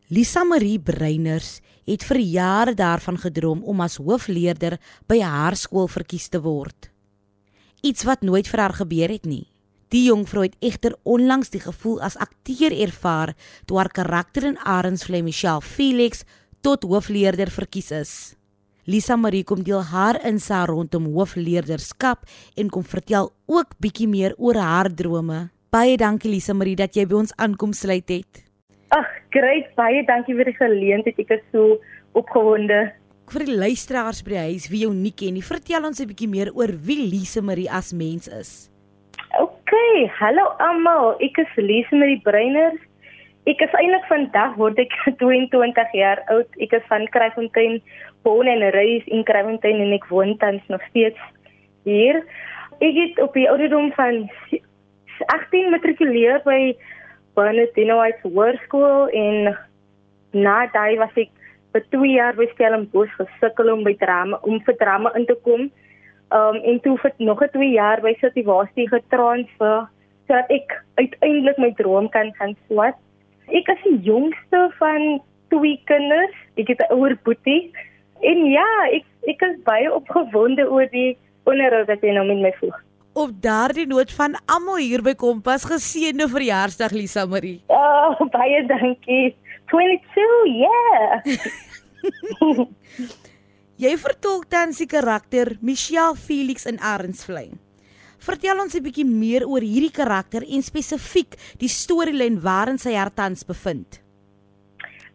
Lisa 0.09 0.45
Marie 0.45 0.81
Breiners 0.81 1.61
het 1.87 2.05
vir 2.05 2.21
jare 2.21 2.75
daarvan 2.75 3.19
gedroom 3.19 3.63
om 3.65 3.81
as 3.81 3.97
hoofleerder 3.97 4.79
by 5.07 5.21
haar 5.21 5.57
skool 5.57 5.89
verkies 5.89 6.29
te 6.29 6.41
word. 6.41 6.91
Iets 7.83 8.05
wat 8.07 8.23
nooit 8.23 8.49
vir 8.49 8.61
haar 8.61 8.77
gebeur 8.79 9.11
het 9.11 9.27
nie. 9.27 9.47
Die 9.93 10.07
jong 10.07 10.23
vrou 10.29 10.45
het 10.47 10.55
egter 10.65 10.95
onlangs 11.03 11.51
die 11.53 11.61
gevoel 11.61 11.99
as 12.01 12.17
akteur 12.17 12.73
ervaar 12.73 13.35
toe 13.67 13.77
haar 13.77 13.91
karakter 13.93 14.47
in 14.49 14.59
Arendsvlei 14.59 15.21
Michelle 15.23 15.61
Felix 15.61 16.23
tot 16.63 16.87
hoofleerder 16.87 17.51
verkies 17.51 17.91
is. 17.91 18.13
Lisa 18.85 19.17
Marie 19.17 19.45
kom 19.45 19.63
deel 19.63 19.83
haar 19.93 20.19
insaag 20.27 20.71
rondom 20.71 21.11
hoofleerderskap 21.15 22.25
en 22.57 22.71
kom 22.71 22.87
vertel 22.87 23.31
ook 23.47 23.77
bietjie 23.79 24.09
meer 24.09 24.35
oor 24.39 24.59
haar 24.59 24.91
drome. 24.95 25.51
Baie 25.71 25.97
dankie 25.97 26.31
Lisa 26.31 26.55
Marie 26.55 26.77
dat 26.77 26.97
jy 26.97 27.05
by 27.07 27.21
ons 27.21 27.37
aankom 27.37 27.73
sluit 27.77 28.09
het. 28.11 28.43
Ag, 28.93 29.09
great. 29.33 29.71
Baie 29.79 30.03
dankie 30.05 30.35
vir 30.37 30.51
die 30.51 30.59
geleentheid. 30.59 31.21
Ek 31.23 31.31
is 31.39 31.45
so 31.55 31.79
opgewonde. 32.19 32.91
Vir 33.33 33.45
die 33.49 33.57
luisteraars 33.57 34.21
by 34.27 34.35
die 34.35 34.43
huis 34.51 34.67
wie 34.69 34.83
jou 34.85 34.93
nie 34.93 35.15
ken 35.17 35.33
nie, 35.39 35.45
vertel 35.47 35.87
ons 35.89 36.01
'n 36.03 36.09
bietjie 36.11 36.29
meer 36.29 36.51
oor 36.53 36.69
wie 36.69 37.01
Lise 37.01 37.41
Marie 37.41 37.71
as 37.71 37.93
mens 37.93 38.29
is. 38.29 38.69
OK, 39.41 39.73
hallo 40.21 40.45
almal. 40.61 41.17
Ek 41.25 41.39
is 41.39 41.49
Lise 41.57 41.97
Marie 41.97 42.21
Breiners. 42.21 42.77
Ek 43.49 43.63
is 43.65 43.73
eintlik 43.81 44.05
vandag 44.13 44.59
word 44.61 44.79
ek 44.79 44.93
22 45.25 45.97
jaar 45.97 46.21
oud. 46.29 46.49
Ek 46.61 46.77
is 46.77 46.85
van 46.93 47.09
Kraaifontein, 47.09 47.81
woon 48.29 48.47
en 48.47 48.71
reis 48.77 49.09
in 49.09 49.25
Kraaifontein 49.25 49.81
en 49.81 49.97
ek 49.97 50.05
woon 50.13 50.37
tans 50.37 50.63
nog 50.69 50.85
steeds 50.91 51.19
hier. 51.89 52.21
Ek 52.85 52.95
het 52.95 53.19
op 53.25 53.33
die 53.33 53.49
ouderdom 53.49 53.89
van 53.97 54.29
18 55.33 55.71
matrikuleer 55.71 56.43
by 56.45 56.77
Bernardino 57.35 57.97
White 57.99 58.29
Hoërskool 58.29 59.09
en 59.09 59.57
na 60.33 60.57
daai 60.75 60.99
was 61.01 61.15
ek 61.17 61.31
vir 61.73 61.85
2 61.95 62.11
jaar 62.13 62.37
by 62.37 62.49
Stellenbosch 62.53 63.15
gesukkel 63.17 63.73
om 63.73 63.85
by 63.87 63.95
drama 64.01 64.41
om 64.43 64.61
vir 64.67 64.77
drama 64.81 65.13
in 65.17 65.27
te 65.27 65.37
kom. 65.47 65.71
Um 66.33 66.59
en 66.61 66.81
toe 66.85 66.97
vir 67.01 67.13
nog 67.19 67.43
'n 67.43 67.53
2 67.57 67.71
jaar 67.73 68.01
by 68.01 68.15
City 68.21 68.45
getransfer 68.95 69.89
sodat 70.27 70.51
ek 70.51 70.77
uiteindelik 70.97 71.59
my 71.59 71.73
droom 71.81 72.09
kan 72.09 72.33
gaan 72.39 72.57
swat. 72.67 72.97
Ek 73.49 73.69
is 73.69 73.83
die 73.85 74.01
jongste 74.01 74.71
van 74.79 75.21
twee 75.49 75.81
kinders. 75.85 76.37
Ek 76.57 76.69
het 76.69 76.81
'n 76.81 76.93
ouer 76.95 77.17
boetie. 77.25 77.73
En 78.21 78.45
ja, 78.45 78.71
ek 78.93 79.05
ek 79.27 79.43
is 79.43 79.63
baie 79.65 79.93
opgewonde 79.93 80.71
oor 80.71 80.87
die 80.91 81.17
onderhoud 81.45 81.87
wat 81.87 82.01
jy 82.03 82.13
nou 82.13 82.27
met 82.27 82.41
my 82.41 82.53
voeg. 82.61 82.79
Op 83.13 83.31
daardie 83.45 83.87
noot 83.87 84.13
van 84.17 84.39
almal 84.49 84.79
hier 84.81 85.03
by 85.05 85.13
Kompas 85.21 85.67
geseënde 85.69 86.31
verjaarsdag 86.33 86.95
Lisa 86.97 87.27
Marie. 87.29 87.61
Oh, 88.13 88.19
baie 88.35 88.65
dankie. 88.67 89.35
22, 89.71 90.25
yeah. 90.59 91.23
jy 93.85 93.93
vertolk 94.01 94.49
dan 94.51 94.75
die 94.75 94.89
karakter 94.91 95.55
Michelle 95.61 96.17
Felix 96.19 96.67
in 96.67 96.81
Arensvlei. 96.81 97.53
Vertel 98.23 98.59
ons 98.63 98.75
'n 98.75 98.83
bietjie 98.83 99.07
meer 99.07 99.47
oor 99.47 99.63
hierdie 99.63 99.95
karakter 99.95 100.43
en 100.43 100.63
spesifiek 100.63 101.39
die 101.63 101.71
storielyn 101.71 102.41
waarin 102.43 102.79
sy 102.79 102.93
hertans 102.97 103.45
bevind. 103.45 104.03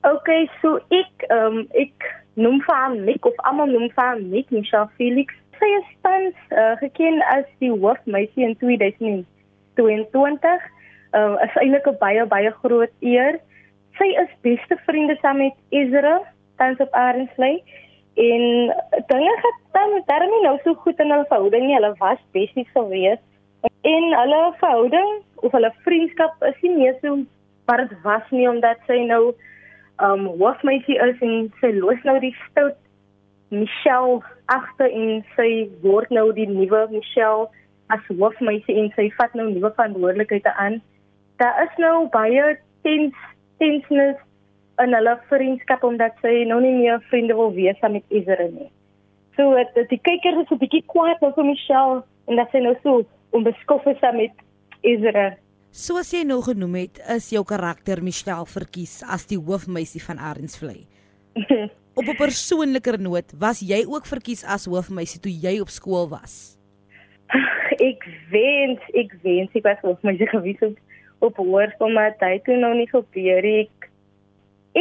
Okay, 0.03 0.47
so 0.61 0.79
ek 0.89 1.27
ehm 1.29 1.61
um, 1.61 1.67
ek 1.73 2.07
noem 2.35 2.61
vir 2.61 2.75
hom 2.83 2.97
Nick 3.05 3.25
of 3.25 3.37
almal 3.49 3.67
noem 3.67 3.89
vir 3.95 4.11
hom 4.13 4.29
Nick 4.31 4.51
Michelle 4.51 4.89
Felix. 4.97 5.33
Sy 5.59 5.69
is 5.79 5.91
tans 6.05 6.35
uh, 6.51 6.75
geken 6.81 7.21
as 7.33 7.45
die 7.63 7.71
hoofmeisie 7.71 8.45
in 8.45 8.55
2022. 8.61 9.25
Ehm 11.15 11.35
uh, 11.35 11.45
is 11.45 11.55
eintlik 11.61 11.87
'n 11.87 11.99
baie 12.01 12.25
baie 12.25 12.51
groot 12.61 12.93
eer. 13.01 13.39
Sy 13.97 14.09
is 14.23 14.31
beste 14.41 14.77
vriende 14.85 15.17
saam 15.21 15.37
met 15.37 15.55
Ezra 15.69 16.21
tans 16.57 16.79
op 16.79 16.93
Arensley 16.93 17.63
en 18.17 18.43
dinge 19.13 19.33
het 19.45 19.57
dan 19.77 20.01
daarmee 20.05 20.41
nou 20.43 20.57
so 20.63 20.73
goed 20.73 20.99
in 20.99 21.11
hulle 21.11 21.25
verhouding 21.29 21.65
nie. 21.65 21.75
Hulle 21.75 21.95
was 21.97 22.21
besties 22.31 22.69
gewees. 22.73 23.21
En 23.81 24.03
hulle 24.21 24.53
verhouding 24.59 25.11
of 25.35 25.51
hulle 25.51 25.73
vriendskap 25.85 26.43
is 26.51 26.61
nie 26.61 26.75
meer 26.77 26.95
so 27.01 27.17
maar 27.67 27.87
dit 27.87 28.01
was 28.01 28.23
nie 28.29 28.49
omdat 28.49 28.79
sy 28.87 29.01
nou 29.05 29.33
um 30.07 30.27
hoofmeisie 30.39 30.97
is 31.03 31.23
en 31.25 31.49
sy 31.61 31.71
los 31.75 32.03
nou 32.07 32.15
die 32.23 32.35
stout 32.45 32.77
Michelle 33.49 34.21
agter 34.45 34.91
en 34.91 35.23
sy 35.35 35.69
word 35.81 36.09
nou 36.09 36.31
die 36.33 36.47
nuwe 36.47 36.87
Michelle 36.91 37.47
as 37.87 38.03
hoofmeisie 38.11 38.75
en 38.75 38.91
sy 38.95 39.09
vat 39.17 39.33
nou 39.35 39.49
nuwe 39.49 39.71
verantwoordelikheid 39.75 40.47
aan 40.55 40.81
daar 41.37 41.63
is 41.63 41.75
nou 41.77 42.07
baie 42.09 42.57
tens 42.81 43.13
tenseness 43.57 44.19
in 44.83 44.93
hulle 44.93 45.15
vriendskap 45.29 45.83
omdat 45.85 46.17
sy 46.21 46.43
nou 46.49 46.59
nie 46.61 46.73
meer 46.77 47.01
vriende 47.11 47.37
wil 47.37 47.53
wees 47.53 47.79
met 47.81 48.05
Ezra 48.13 48.47
nie. 48.51 48.69
So 49.37 49.53
dit 49.75 49.89
die 49.93 50.01
kyker 50.01 50.41
is 50.41 50.51
'n 50.51 50.61
bietjie 50.61 50.83
kwaad 50.93 51.21
oor 51.21 51.45
Michelle 51.45 52.03
en 52.27 52.35
dat 52.35 52.51
sy 52.51 52.59
nou 52.59 52.75
so 52.83 53.05
onbeskof 53.31 53.85
is 53.85 54.01
met 54.13 54.33
Ezra. 54.81 55.37
Soos 55.71 56.11
jy 56.13 56.23
nou 56.23 56.41
genoem 56.41 56.75
het, 56.75 57.01
is 57.15 57.29
jou 57.29 57.43
karakter 57.43 58.03
Michelle 58.03 58.45
verkies 58.45 59.03
as 59.03 59.25
die 59.25 59.37
hoofmeisie 59.37 60.01
van 60.01 60.17
Arensvlei. 60.17 60.87
op 61.99 62.05
'n 62.05 62.17
persoonliker 62.17 62.99
noot, 63.01 63.33
was 63.37 63.59
jy 63.59 63.85
ook 63.85 64.05
verkies 64.05 64.43
as 64.45 64.65
hoofmeisie 64.65 65.19
toe 65.19 65.31
jy 65.31 65.59
op 65.59 65.69
skool 65.69 66.09
was? 66.09 66.57
Ek 67.91 68.03
wens, 68.31 68.81
ek 68.93 69.13
wens 69.21 69.53
ek 69.53 69.63
was 69.63 69.81
hoofmeisie 69.85 70.27
gewees 70.27 70.59
het 70.59 70.77
op 71.19 71.37
hoërskool 71.37 71.89
maar 71.89 72.15
dit 72.19 72.45
het 72.45 72.47
nou 72.61 72.73
nie 72.75 72.89
gebeur 72.89 73.41
nie. 73.41 73.65
Ek, 73.65 73.89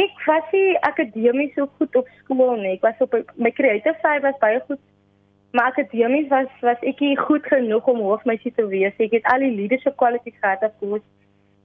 ek 0.03 0.25
was 0.25 0.53
nie 0.53 0.77
akademies 0.85 1.53
so 1.55 1.69
goed 1.77 1.95
op 1.95 2.09
skool 2.21 2.55
nie. 2.61 2.75
Ek 2.77 2.85
was 2.85 3.01
op 3.05 3.15
my 3.35 3.51
creative 3.51 3.97
side 4.03 4.25
was 4.25 4.37
baie 4.41 4.61
goed. 4.67 4.81
Maar 5.51 5.71
akademies 5.71 6.29
was 6.29 6.49
was 6.61 6.81
ek 6.81 7.01
nie 7.01 7.17
goed 7.17 7.45
genoeg 7.49 7.87
om 7.87 8.03
hoofmeisie 8.05 8.53
te 8.53 8.67
wees. 8.69 8.97
Ek 9.01 9.15
het 9.17 9.29
al 9.33 9.45
die 9.45 9.55
leadership 9.55 9.97
qualities 9.97 10.37
gehad 10.41 10.65
af 10.65 10.75
koers. 10.81 11.05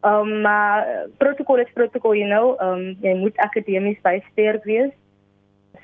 Um 0.03 0.41
maar 0.43 1.07
protokol 1.19 1.63
is 1.63 1.71
protokol, 1.75 2.15
you 2.15 2.27
know. 2.27 2.57
Um 2.61 2.97
jy 3.01 3.15
moet 3.15 3.37
akademies 3.37 4.01
baie 4.03 4.23
sterk 4.33 4.65
wees. 4.65 4.91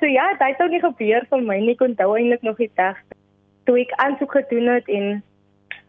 So 0.01 0.07
ja, 0.07 0.29
het 0.39 0.61
ook 0.61 0.71
nie 0.71 0.83
gebeur 0.83 1.27
vir 1.31 1.43
my 1.43 1.59
nie. 1.63 1.75
Ek 1.77 1.87
onthou 1.87 2.15
eintlik 2.17 2.43
nog 2.43 2.59
die 2.59 2.71
dag 2.75 2.99
toe 3.67 3.79
ek 3.81 3.93
aansoek 4.03 4.33
gedoen 4.33 4.69
het 4.75 4.89
en 4.89 5.23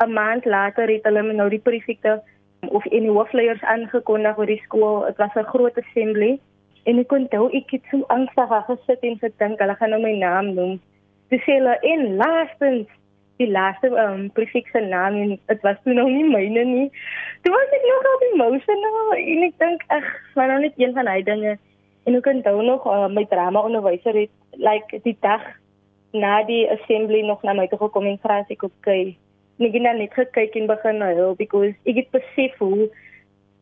'n 0.03 0.13
maand 0.13 0.45
later 0.45 0.87
het 0.87 1.03
hulle 1.03 1.23
my 1.23 1.33
nou 1.33 1.49
die 1.49 1.63
prefekte 1.63 2.21
of 2.67 2.85
en 2.85 3.05
die 3.07 3.15
hoofleiers 3.17 3.61
aangekondig 3.61 4.37
oor 4.37 4.45
die 4.45 4.61
skool. 4.63 5.05
Dit 5.05 5.17
was 5.17 5.35
'n 5.35 5.51
groot 5.53 5.77
assembly 5.77 6.39
en 6.83 6.99
ek 6.99 7.07
kon 7.07 7.27
toe 7.27 7.49
ek 7.53 7.71
het 7.71 7.83
so 7.91 8.03
angstig 8.07 8.49
gesit 8.67 9.01
en 9.01 9.17
gedink 9.19 9.59
hulle 9.59 9.75
gaan 9.75 9.89
nou 9.89 10.01
my 10.01 10.15
naam 10.17 10.53
noem. 10.53 10.79
Dis 11.29 11.45
hulle 11.45 11.77
in 11.81 12.15
laastens 12.15 12.87
die 13.39 13.47
laaste 13.49 13.89
um, 14.03 14.27
prefix 14.35 14.71
se 14.75 14.81
naam 14.83 15.15
en 15.21 15.37
dit 15.51 15.61
was 15.63 15.79
toe 15.83 15.95
nog 15.95 16.11
nie 16.11 16.27
myne 16.27 16.65
nie. 16.67 16.89
Toe 17.43 17.53
was 17.53 17.77
ek 17.77 17.87
nog 17.87 18.09
op 18.13 18.25
emotional 18.33 19.13
en 19.15 19.47
ek 19.47 19.55
dink 19.63 19.85
ag, 19.95 20.11
maar 20.35 20.51
nou 20.51 20.59
net 20.65 20.75
een 20.77 20.93
van 20.97 21.07
hy 21.07 21.21
dinge. 21.23 21.55
En 22.03 22.19
ek 22.19 22.27
kon 22.27 22.43
toe 22.43 22.65
nog 22.67 22.85
uh, 22.87 23.07
my 23.07 23.23
drama 23.31 23.63
onderwyser 23.63 24.17
het 24.25 24.59
like 24.59 25.01
die 25.07 25.15
dag 25.23 25.45
na 26.11 26.43
die 26.43 26.65
assembly 26.75 27.23
nog 27.23 27.43
na 27.47 27.55
my 27.55 27.67
toe 27.71 27.79
gekom 27.79 28.07
en 28.09 28.21
vra 28.23 28.41
as 28.43 28.53
ek 28.53 28.67
op 28.67 28.75
kyk 28.87 29.17
ek 29.59 29.73
het 29.75 29.83
net 29.83 30.13
gekyk 30.15 30.55
en 30.55 30.67
begin 30.67 31.01
huil 31.01 31.35
because 31.35 31.75
ek 31.83 31.95
het 31.99 32.11
besef 32.15 32.55
hoe 32.63 32.87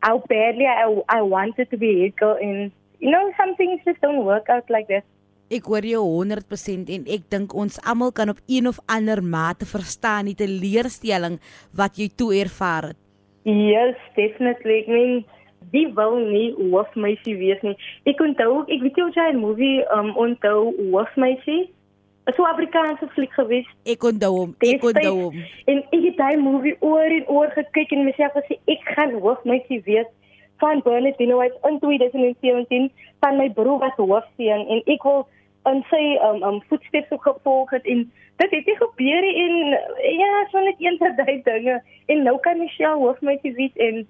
how 0.05 0.21
badly 0.29 0.65
I, 0.69 0.85
I 1.09 1.21
wanted 1.21 1.69
to 1.71 1.77
be 1.77 2.05
a 2.05 2.09
girl 2.09 2.37
and 2.37 2.71
you 2.99 3.09
know 3.09 3.33
some 3.37 3.55
things 3.55 3.81
just 3.85 4.01
don't 4.01 4.25
work 4.25 4.49
out 4.49 4.69
like 4.69 4.87
that. 4.87 5.03
Ek 5.47 5.63
hoor 5.71 5.85
jou 5.87 6.01
100% 6.03 6.89
en 6.91 7.05
ek 7.07 7.29
dink 7.31 7.53
ons 7.55 7.77
almal 7.87 8.11
kan 8.11 8.33
op 8.33 8.39
een 8.51 8.67
of 8.67 8.81
ander 8.91 9.21
mate 9.23 9.65
verstaan 9.65 10.27
die 10.27 10.35
teleurstelling 10.35 11.37
wat 11.71 11.95
jy 11.95 12.09
toe 12.11 12.33
ervaar 12.35 12.91
het. 12.91 12.99
Yes, 13.47 13.95
definitely. 14.17 14.83
I 14.83 14.91
mean, 14.91 15.25
die 15.71 15.87
wil 15.95 16.17
nie 16.19 16.51
hoofmeisie 16.57 17.37
wees 17.39 17.63
nie. 17.63 17.77
Ek 18.11 18.19
onthou, 18.19 18.65
ek 18.67 18.83
weet 18.83 18.99
jy 18.99 19.07
het 19.07 19.35
'n 19.35 19.39
movie 19.39 19.85
um 19.95 20.11
onthou 20.19 20.75
hoofmeisie 20.91 21.71
so 22.35 22.43
'n 22.43 22.51
Afrikaanse 22.51 23.07
fliek 23.15 23.31
gewees. 23.31 23.67
Ek 23.85 24.03
onthou 24.03 24.33
hom. 24.39 24.55
Ek 24.59 24.83
onthou 24.83 25.15
hom. 25.21 25.33
En 25.65 25.77
ek 25.77 26.03
het 26.03 26.17
daai 26.17 26.37
movie 26.37 26.75
oor 26.79 27.07
en 27.19 27.27
oor 27.27 27.49
gekyk 27.55 27.91
en 27.91 28.03
myself 28.03 28.33
gesê 28.33 28.59
ek 28.67 28.81
gaan 28.83 29.13
hoofmeisie 29.19 29.81
wees 29.85 30.09
van 30.57 30.81
Bernardino 30.83 31.37
White 31.37 31.57
in 31.69 31.79
2017 31.79 32.91
van 33.19 33.37
my 33.37 33.49
broer 33.49 33.79
wat 33.79 33.95
hoofseun 33.95 34.67
en 34.67 34.81
ek 34.85 35.03
wil 35.03 35.27
in 35.71 35.83
sy 35.89 36.03
um 36.27 36.43
um 36.43 36.61
voetsteps 36.69 37.11
gevolg 37.23 37.69
het 37.75 37.85
en 37.85 38.11
dit 38.37 38.51
het 38.51 38.65
nie 38.65 38.77
gebeur 38.77 39.21
nie 39.25 39.35
en 39.43 39.55
ja, 40.19 40.31
so 40.51 40.59
net 40.59 40.79
een 40.79 40.97
van 41.01 41.15
daai 41.17 41.41
dinge 41.43 41.81
en 42.07 42.23
nou 42.23 42.37
kan 42.39 42.59
Michelle 42.59 43.01
hoofmeisie 43.01 43.53
wees 43.57 43.81
en 43.87 44.05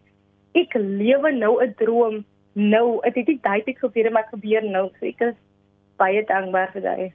ek 0.57 0.73
lewe 0.79 1.31
nou 1.31 1.61
'n 1.63 1.73
droom. 1.77 2.25
Nou, 2.53 2.99
dit 3.03 3.15
het 3.15 3.27
nie 3.27 3.39
daai 3.41 3.63
tyd 3.63 3.77
gebeur 3.77 4.11
maar 4.11 4.27
gebeur 4.31 4.63
nou. 4.63 4.89
So 4.99 5.05
ek 5.05 5.21
is 5.21 5.35
baie 5.97 6.23
dankbaar 6.25 6.71
vir 6.73 6.81
daai. 6.81 7.13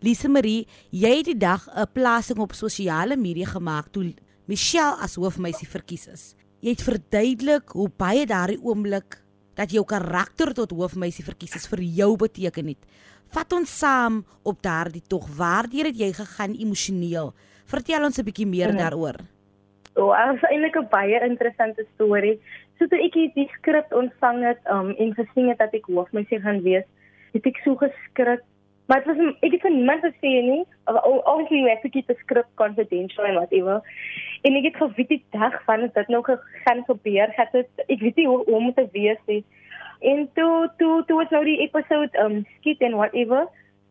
Lise 0.00 0.28
Marie, 0.28 0.66
jy 0.90 1.16
het 1.16 1.24
die 1.24 1.38
dag 1.38 1.68
'n 1.68 1.86
plasing 1.92 2.38
op 2.38 2.52
sosiale 2.52 3.16
media 3.16 3.46
gemaak 3.46 3.90
toe 3.92 4.14
Michelle 4.46 4.96
as 5.02 5.14
hoofmeisie 5.14 5.68
verkies 5.68 6.06
is. 6.08 6.34
Jy 6.60 6.70
het 6.70 6.82
verduidelik 6.82 7.68
hoe 7.68 7.88
baie 7.96 8.26
daardie 8.26 8.62
oomblik 8.62 9.22
dat 9.54 9.70
jou 9.70 9.84
karakter 9.84 10.54
tot 10.54 10.70
hoofmeisie 10.70 11.24
verkies 11.24 11.54
is 11.54 11.68
vir 11.68 11.82
jou 11.82 12.16
beteken 12.16 12.66
het. 12.66 12.86
Vat 13.30 13.52
ons 13.52 13.78
saam 13.78 14.24
op 14.42 14.62
daardie 14.62 15.04
tog. 15.06 15.28
Waardeur 15.38 15.90
het 15.90 15.98
jy 15.98 16.10
gegaan 16.12 16.56
emosioneel? 16.58 17.32
Vertel 17.70 18.04
ons 18.04 18.18
'n 18.18 18.24
bietjie 18.24 18.46
meer 18.46 18.72
ja. 18.74 18.78
daaroor. 18.82 19.16
O, 19.94 20.10
oh, 20.10 20.26
dit 20.26 20.42
is 20.42 20.48
eintlik 20.50 20.76
'n 20.76 20.88
baie 20.90 21.20
interessante 21.20 21.86
storie. 21.94 22.40
So 22.78 22.86
toe 22.86 22.98
ek 22.98 23.14
die 23.34 23.50
skrip 23.58 23.92
ontvang 23.92 24.42
het 24.44 24.60
um, 24.70 24.90
en 24.98 25.14
gesien 25.14 25.48
het 25.48 25.58
dat 25.58 25.74
ek 25.74 25.86
hoofmeisie 25.86 26.40
gaan 26.40 26.62
wees, 26.62 26.86
het 27.32 27.46
ek 27.46 27.60
so 27.64 27.76
geskrik 27.76 28.42
Maar 28.90 29.04
dit 29.04 29.16
was 29.16 29.34
ek 29.40 29.52
het 29.52 29.60
van 29.60 29.74
niemand 29.74 30.00
gesê 30.02 30.30
nie. 30.42 30.64
Obviously 30.86 31.62
we 31.62 31.68
have 31.68 31.82
to 31.82 31.88
keep 31.88 32.06
the 32.06 32.16
script 32.18 32.50
confidential 32.54 33.24
and 33.24 33.34
whatever. 33.34 33.76
En 34.42 34.56
ek 34.58 34.64
het 34.64 34.76
geweet 34.76 35.08
die 35.08 35.24
dag 35.30 35.54
van 35.64 35.80
dit 35.94 36.08
nou 36.08 36.22
gaan 36.64 36.82
gebeur, 36.88 37.30
het 37.36 37.52
dit 37.52 37.84
ek 37.86 38.00
weet 38.00 38.16
nie 38.18 38.26
hoe 38.26 38.44
om 38.44 38.72
te 38.74 38.88
wees 38.92 39.20
nie. 39.30 39.44
En 40.00 40.28
toe 40.34 40.70
toe 40.78 41.04
toe 41.06 41.16
was 41.16 41.30
nou 41.30 41.44
die 41.44 41.60
episode 41.60 42.18
um 42.24 42.44
skiet 42.58 42.80
en 42.80 42.96
whatever. 42.96 43.48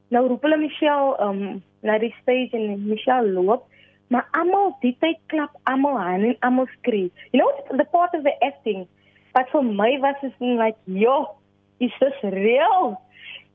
Nou 0.10 0.28
roep 0.28 0.42
hulle 0.42 0.58
Michelle 0.58 1.18
um 1.22 1.64
na 1.86 1.98
die 2.02 2.14
stage 2.22 2.58
en 2.58 2.88
Michelle 2.88 3.32
loop. 3.32 3.66
Maar 4.10 4.28
almal 4.32 4.74
die 4.82 4.96
tyd 5.00 5.20
klap 5.30 5.54
almal 5.70 6.00
aan 6.00 6.24
en 6.32 6.40
almal 6.40 6.66
skree. 6.80 7.12
You 7.32 7.44
know 7.44 7.78
the 7.78 7.86
part 7.92 8.14
of 8.18 8.24
the 8.24 8.34
acting 8.42 8.88
Wat 9.38 9.52
vir 9.54 9.62
my 9.64 9.92
was 10.02 10.24
is 10.24 10.34
like, 10.40 10.78
"Jo, 10.86 11.36
is 11.80 11.94
this 12.00 12.18
real?" 12.22 12.98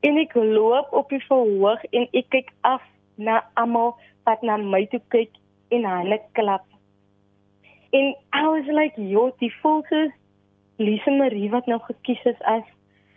En 0.01 0.17
ek 0.17 0.33
loop 0.35 0.93
op 0.93 1.09
die 1.09 1.23
verhoog 1.27 1.83
en 1.91 2.07
ek 2.13 2.29
kyk 2.29 2.53
af 2.61 2.81
na 3.17 3.43
almal 3.53 3.95
wat 4.23 4.41
na 4.41 4.57
my 4.57 4.85
toe 4.85 5.01
kyk 5.09 5.31
en 5.69 5.85
hulle 5.85 6.19
klap. 6.31 6.63
En 7.91 8.15
I 8.33 8.43
was 8.47 8.67
like, 8.67 9.01
"Jo, 9.01 9.31
die 9.39 9.51
fotos 9.61 10.11
Lisa 10.77 11.11
Marie 11.11 11.49
wat 11.49 11.67
nou 11.71 11.79
gekies 11.87 12.23
is 12.23 12.39
as 12.41 12.63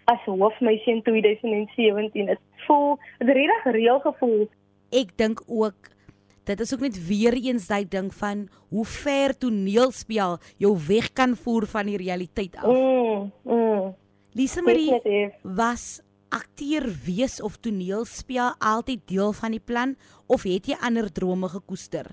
as 0.09 0.25
hoofmeisie 0.25 0.95
in 0.95 1.03
2017. 1.05 2.27
Dit 2.27 2.41
voel 2.67 2.97
dit 3.19 3.29
regtig 3.29 3.73
reël 3.77 4.01
gevoel. 4.01 4.47
Ek 4.91 5.13
dink 5.21 5.43
ook 5.47 5.91
dit 6.49 6.61
is 6.65 6.73
ook 6.73 6.81
net 6.81 6.97
weer 7.09 7.37
eens 7.37 7.67
daai 7.69 7.85
ding 7.85 8.09
van 8.15 8.47
hoe 8.73 8.85
ver 8.89 9.35
toneelspel 9.37 10.39
jou 10.57 10.73
weg 10.89 11.13
kan 11.13 11.37
voer 11.37 11.67
van 11.69 11.91
die 11.91 11.99
realiteit 12.01 12.57
af. 12.57 12.71
Mm, 12.73 13.33
mm. 13.45 13.91
Lisa 14.33 14.63
Marie 14.63 14.89
Definitief. 14.91 15.35
was 15.43 16.01
akteur 16.29 16.89
wees 17.05 17.43
of 17.43 17.59
toneelspel 17.61 18.55
altyd 18.59 19.05
deel 19.09 19.33
van 19.33 19.51
die 19.57 19.65
plan 19.65 19.97
of 20.27 20.49
het 20.49 20.73
jy 20.73 20.77
ander 20.81 21.13
drome 21.13 21.49
gekoester? 21.49 22.09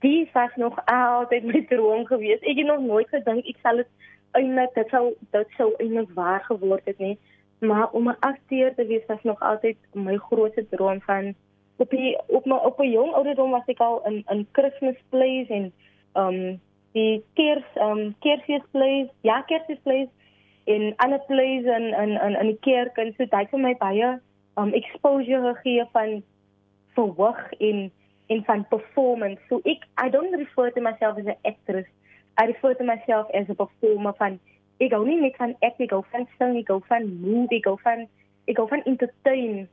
Die 0.00 0.28
was 0.32 0.52
nog 0.56 0.76
altyd 0.84 1.44
my 1.44 1.64
droom 1.68 2.06
gewees. 2.08 2.40
Ek 2.40 2.56
het 2.56 2.66
nog 2.66 2.80
nooit 2.84 3.08
gedink 3.12 3.48
ek 3.48 3.58
sal 3.64 3.82
dit 3.82 3.88
eintlik 4.32 4.74
dit 4.74 4.88
sou 4.88 5.14
dit 5.30 5.48
sou 5.56 5.74
eintlik 5.78 6.10
waar 6.14 6.44
geword 6.44 6.84
het 6.84 6.98
nie. 6.98 7.18
Maar 7.58 7.90
om 7.90 8.08
'n 8.08 8.20
akteur 8.20 8.74
te 8.74 8.86
wees 8.86 9.06
was 9.06 9.22
nog 9.22 9.40
altyd 9.40 9.76
my 9.92 10.16
grootste 10.16 10.66
droom 10.70 11.00
van 11.00 11.34
op 11.76 11.90
die 11.90 12.18
op 12.26 12.44
my 12.44 12.56
op 12.56 12.80
'n 12.80 12.90
jong 12.90 13.12
ouderdom 13.12 13.50
was 13.50 13.66
ek 13.66 13.78
al 13.78 14.06
in 14.06 14.24
in 14.28 14.46
Christmas 14.52 14.96
plays 15.08 15.48
en 15.48 15.72
um 16.14 16.60
die 16.92 17.24
kers 17.34 17.64
um 17.74 18.14
kersfeesplays, 18.18 19.08
ja 19.20 19.42
kersfeesplays 19.42 20.08
en 20.64 20.92
ander 20.96 21.20
plays 21.26 21.64
in 21.64 21.86
in 22.02 22.10
in 22.26 22.34
in 22.40 22.46
die 22.46 22.58
kerk 22.60 22.96
en 22.96 23.14
so 23.16 23.24
dit 23.24 23.50
vir 23.50 23.60
my 23.60 23.74
baie 23.76 24.18
um 24.56 24.72
exposure 24.72 25.54
gegee 25.54 25.84
van 25.92 26.22
verhoog 26.94 27.52
en 27.58 27.90
en 28.26 28.44
van 28.44 28.66
performance. 28.68 29.40
So 29.48 29.60
ek 29.64 29.86
I 30.06 30.10
don't 30.10 30.34
refer 30.34 30.70
to 30.70 30.80
myself 30.80 31.18
as 31.18 31.26
an 31.26 31.40
actress. 31.42 31.88
I 32.38 32.46
refer 32.46 32.74
to 32.74 32.84
myself 32.84 33.26
as 33.34 33.48
a 33.48 33.54
performer 33.54 34.14
van 34.18 34.38
ek 34.80 34.94
hou 34.96 35.04
nie 35.04 35.18
net 35.20 35.36
van 35.40 35.56
act, 35.60 35.80
ek 35.80 35.92
hou 35.92 36.02
van 36.12 36.26
sing, 36.38 36.56
ek 36.62 36.72
hou 36.72 36.80
van 36.88 37.08
move, 37.20 37.52
ek 37.52 37.68
hou 37.68 37.76
van 37.82 38.06
ek 38.48 38.58
hou 38.58 38.66
van 38.70 38.82
entertain. 38.88 39.68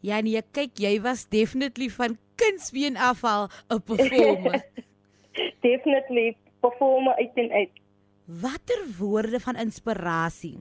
Ja 0.00 0.20
nee, 0.24 0.40
kyk, 0.56 0.78
jy 0.80 0.96
was 1.04 1.26
definitely 1.28 1.90
van 1.92 2.16
kindsbeen 2.40 2.96
af 2.96 3.24
al 3.24 3.50
'n 3.68 3.82
performer. 3.84 4.64
Definitely 5.66 6.36
performer 6.60 7.14
uit 7.14 7.36
en 7.36 7.50
uit. 7.50 7.74
Watter 8.24 8.80
woorde 8.98 9.40
van 9.40 9.56
inspirasie 9.56 10.58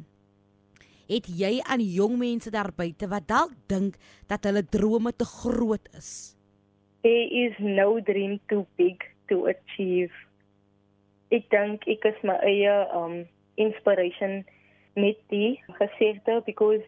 het 1.10 1.25
jy 1.25 1.58
aan 1.65 1.81
jong 1.81 2.19
mense 2.22 2.51
daar 2.53 2.69
buite 2.75 3.10
wat 3.10 3.25
dalk 3.29 3.53
dink 3.72 3.98
dat 4.29 4.46
hulle 4.46 4.62
drome 4.62 5.12
te 5.17 5.25
groot 5.25 5.89
is? 5.98 6.36
There 7.01 7.27
is 7.46 7.55
no 7.60 7.98
dream 8.03 8.38
too 8.51 8.67
big 8.77 9.01
to 9.31 9.48
achieve. 9.50 10.13
Ek 11.29 11.50
dink 11.53 11.86
ek 11.88 12.05
is 12.09 12.24
my 12.24 12.38
eie 12.45 12.75
um 12.95 13.25
inspiration 13.59 14.45
met 14.95 15.19
die 15.29 15.59
gesegde 15.77 16.41
because 16.45 16.81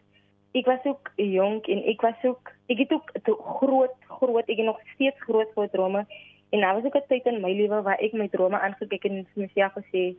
ek 0.58 0.66
was 0.66 0.84
ook 0.90 1.12
jonk 1.16 1.68
en 1.72 1.84
ek 1.88 2.02
was 2.02 2.26
ook 2.28 2.52
ek 2.72 2.84
het 2.84 2.92
ook 2.98 3.14
groot 3.62 3.96
groot 4.20 4.50
ek 4.50 4.58
het 4.58 4.66
nog 4.68 4.82
steeds 4.96 5.28
groot 5.28 5.52
groot 5.56 5.72
drome. 5.72 6.06
En 6.52 6.60
daar 6.60 6.76
was 6.76 6.84
ook 6.84 6.98
'n 6.98 7.08
tyd 7.08 7.26
in 7.26 7.42
my 7.42 7.54
lewe 7.54 7.82
waar 7.82 8.00
ek 8.00 8.14
my 8.14 8.28
drome 8.28 8.60
aangekyk 8.60 9.06
en 9.06 9.28
vir 9.34 9.44
myself 9.46 9.74
gesê 9.80 10.16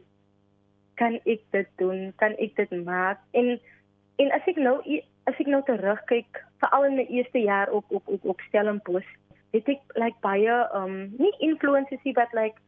kan 0.94 1.18
ek 1.24 1.40
dit 1.50 1.68
doen? 1.76 2.12
Kan 2.16 2.36
ek 2.36 2.56
dit 2.56 2.84
maak? 2.84 3.18
En 3.32 3.60
en 4.16 4.30
as 4.30 4.46
ek 4.46 4.56
nou 4.56 4.76
as 5.24 5.38
ek 5.38 5.46
nou 5.46 5.62
terugkyk 5.62 6.44
veral 6.62 6.84
in 6.84 6.96
my 6.96 7.06
eerste 7.08 7.38
jaar 7.38 7.70
op 7.70 7.84
op 7.88 8.08
op 8.08 8.24
op 8.24 8.40
Stellenbosch 8.48 9.12
het 9.52 9.68
ek 9.68 9.80
like 9.94 10.18
baie 10.20 10.56
um 10.74 11.14
nie 11.18 11.32
influences 11.38 12.02
nie 12.04 12.14
but 12.16 12.32
like 12.32 12.58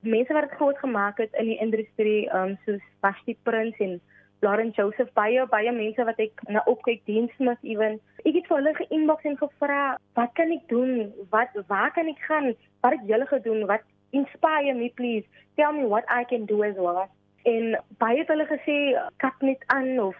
mense 0.00 0.32
wat 0.32 0.46
dit 0.46 0.58
groot 0.58 0.78
gemaak 0.78 1.18
het 1.18 1.34
in 1.40 1.50
die 1.52 1.58
industrie 1.58 2.28
um 2.34 2.56
soos 2.64 2.84
Basti 3.00 3.36
Prins 3.42 3.76
en 3.78 4.00
Lauren 4.40 4.70
Joseph 4.70 5.10
baie 5.18 5.46
baie 5.50 5.72
mense 5.72 6.04
wat 6.04 6.20
ek 6.22 6.42
na 6.48 6.62
opkyk 6.70 7.02
diensmis 7.10 7.58
ewen 7.62 7.98
ek 8.24 8.34
het 8.38 8.46
vir 8.46 8.56
hulle 8.60 8.74
ge-inbox 8.78 9.26
en 9.26 9.38
gevra 9.40 9.82
wat 10.14 10.32
kan 10.38 10.54
ek 10.54 10.64
doen? 10.70 11.12
Wat 11.34 11.54
waar 11.66 11.90
kan 11.96 12.10
ek 12.10 12.22
gaan? 12.28 12.54
Wat 12.82 12.94
het 12.94 13.10
julle 13.10 13.26
gedoen? 13.26 13.66
Wat 13.66 13.82
inspire 14.10 14.74
me 14.74 14.90
please? 14.94 15.26
Tell 15.56 15.72
me 15.72 15.86
what 15.86 16.06
I 16.06 16.24
can 16.24 16.46
do 16.46 16.62
as 16.62 16.78
well. 16.78 17.06
En 17.42 17.78
baie 17.98 18.18
het 18.22 18.30
hulle 18.30 18.46
gesê 18.46 18.78
kap 19.18 19.42
net 19.42 19.62
aan 19.74 19.98
of 19.98 20.16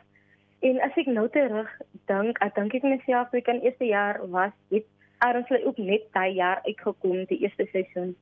en 0.66 0.80
as 0.82 0.96
ek 0.98 1.06
nou 1.06 1.28
terug 1.30 1.68
dink 2.10 2.38
ek 2.42 2.56
dink 2.56 2.74
ek 2.74 2.86
myself 2.86 3.34
ek 3.36 3.50
in 3.52 3.60
eerste 3.62 3.86
jaar 3.86 4.18
was 4.34 4.54
het 4.74 4.86
Aronsly 5.22 5.62
ook 5.66 5.78
net 5.78 6.06
daai 6.14 6.34
jaar 6.34 6.62
uitgekom 6.66 7.24
die 7.30 7.38
eerste 7.44 7.66
seisoen 7.70 8.16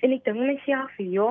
en 0.00 0.12
ek 0.12 0.24
dink 0.24 0.40
myself 0.40 0.92
ja 0.98 1.30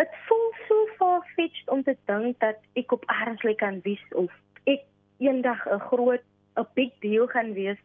dit 0.00 0.14
voel 0.26 0.46
so 0.66 0.86
far-fetched 0.98 1.68
om 1.68 1.82
te 1.82 1.96
dink 2.08 2.38
dat 2.40 2.56
ek 2.80 2.92
op 2.96 3.04
Aronsly 3.12 3.54
kan 3.54 3.80
wees 3.84 4.02
of 4.22 4.32
ek 4.64 4.86
eendag 5.18 5.66
'n 5.66 5.82
groot 5.90 6.24
'n 6.56 6.66
big 6.74 6.92
deal 7.00 7.26
gaan 7.26 7.52
wees. 7.52 7.80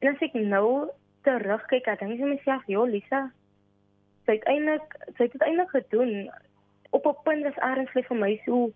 En 0.00 0.14
as 0.14 0.22
ek 0.26 0.34
nou 0.34 0.90
terugkyk 1.22 1.84
dan 1.84 1.96
dink 1.96 2.20
ek 2.20 2.32
myself 2.34 2.62
ja 2.66 2.82
Lisa 2.82 3.30
sy 4.26 4.32
het 4.38 4.46
eintlik 4.50 4.96
sy 5.16 5.22
het 5.24 5.32
dit 5.32 5.42
eintlik 5.42 5.70
gedoen. 5.70 6.30
Op 6.90 7.06
'n 7.06 7.22
punt 7.24 7.44
was 7.44 7.62
Aronsly 7.68 8.02
vir 8.02 8.16
my 8.16 8.40
so 8.44 8.72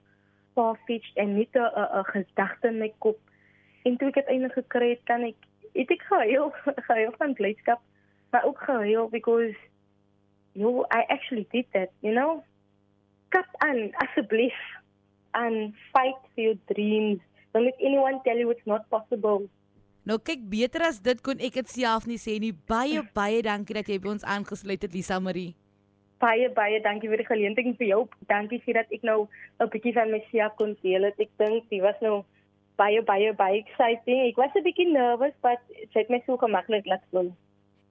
far-fetched 0.54 1.16
en 1.16 1.36
net 1.38 1.54
'n 1.56 2.04
gedagte 2.04 2.68
in 2.68 2.78
my 2.78 2.92
kop. 2.98 3.18
En 3.84 3.96
toe 3.96 4.08
ek 4.08 4.14
dit 4.14 4.26
eintlik 4.26 4.52
gekry 4.52 4.88
het 4.88 5.04
kan 5.04 5.22
ek 5.22 5.38
het 5.74 5.90
ek 5.90 6.02
gehuil 6.02 6.52
gehuil 6.88 7.12
van 7.18 7.34
blydskap 7.34 7.80
maar 8.30 8.44
ook 8.44 8.60
gehuil 8.60 9.08
because 9.08 9.56
you 10.56 10.84
I 10.90 11.04
actually 11.12 11.46
did 11.52 11.68
that 11.76 11.92
you 12.02 12.14
know 12.16 12.42
kap 13.34 13.46
aan 13.66 13.92
asseblief 14.06 14.56
and 15.34 15.76
fight 15.92 16.16
for 16.32 16.48
your 16.48 16.58
dreams 16.72 17.20
don't 17.52 17.68
let 17.68 17.78
anyone 17.80 18.18
tell 18.24 18.38
you 18.38 18.50
it's 18.50 18.66
not 18.66 18.88
possible 18.88 19.46
Nou 20.06 20.20
kyk 20.22 20.42
beter 20.46 20.86
as 20.86 21.02
dit 21.02 21.18
kon 21.18 21.40
ek 21.42 21.58
dit 21.58 21.70
self 21.82 22.06
nie 22.06 22.18
sê 22.22 22.38
nie 22.42 22.54
baie 22.54 23.02
baie 23.14 23.42
dankie 23.42 23.74
dat 23.74 23.88
jy 23.90 23.98
by 23.98 24.14
ons 24.14 24.26
aangesluit 24.26 24.78
het 24.86 24.94
Lisa 24.94 25.18
Marie 25.18 25.56
baie 26.22 26.48
baie 26.56 26.80
dankie 26.84 27.10
vir 27.12 27.20
die 27.20 27.28
geleentheid 27.28 27.76
vir 27.80 27.88
jou. 27.90 28.02
Dankie 28.30 28.60
vir 28.64 28.80
dat 28.80 28.92
ek 28.92 29.02
nou 29.04 29.28
'n 29.60 29.70
bietjie 29.72 29.92
van 29.92 30.10
myself 30.10 30.56
kon 30.56 30.76
deel. 30.82 31.04
Ek 31.04 31.30
dink 31.38 31.68
dit 31.70 31.82
was 31.82 31.98
nou 32.00 32.24
baie 32.76 33.02
baie 33.02 33.32
baie 33.32 33.58
exciting. 33.64 34.28
Ek 34.28 34.36
was 34.36 34.54
'n 34.54 34.64
bietjie 34.64 34.92
nervous, 34.92 35.34
but 35.42 35.60
dit 35.68 35.94
het 35.94 36.08
my 36.08 36.22
so 36.26 36.36
gemaklik 36.36 36.86
laat 36.86 37.04
voel. 37.10 37.32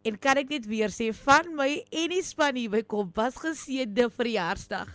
En 0.06 0.20
kan 0.22 0.38
ek 0.38 0.52
net 0.54 0.68
weer 0.70 0.92
sê 0.94 1.10
van 1.26 1.48
my 1.58 1.82
en 1.90 2.12
die 2.14 2.22
span 2.22 2.54
hier 2.60 2.70
by 2.70 2.84
Kompas 2.86 3.40
geseënde 3.42 4.06
verjaarsdag. 4.14 4.86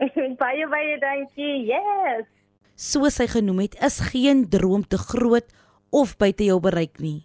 baie 0.42 0.66
baie 0.68 0.98
dankie. 1.00 1.64
Yes. 1.70 2.26
Soos 2.76 3.16
hy 3.20 3.26
genoem 3.32 3.64
het, 3.64 3.74
is 3.80 4.00
geen 4.12 4.48
droom 4.52 4.84
te 4.84 5.00
groot 5.00 5.48
of 5.90 6.16
buite 6.20 6.44
jou 6.44 6.60
bereik 6.60 7.00
nie. 7.00 7.24